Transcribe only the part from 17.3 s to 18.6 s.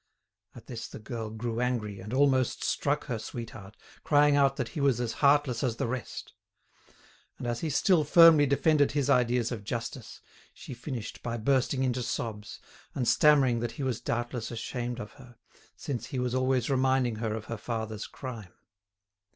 of her father's crime.